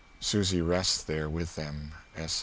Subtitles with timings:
[0.19, 1.91] [Susy rests there with them.
[2.15, 2.39] S.